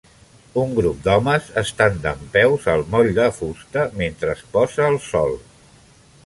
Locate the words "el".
4.95-4.99